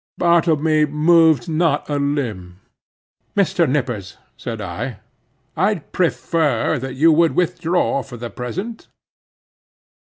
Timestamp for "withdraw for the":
7.35-8.31